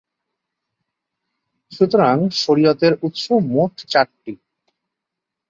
সুতরাং, 1.71 2.15
শরিয়তের 2.35 2.93
উৎস 3.03 3.25
মোট 3.49 3.73
চারটি। 3.89 4.33